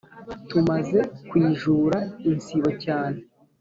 Tumaze 0.49 0.99
kwijura 1.29 1.97
insibo 2.29 2.69
cyane 2.83 3.19